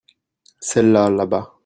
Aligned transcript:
Celles-là 0.59 1.11
là-bas. 1.11 1.55